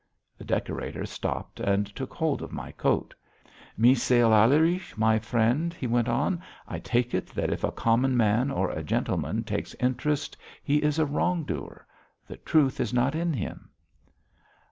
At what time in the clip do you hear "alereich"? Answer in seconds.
4.31-4.97